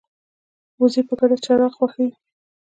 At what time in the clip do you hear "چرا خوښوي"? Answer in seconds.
1.45-2.11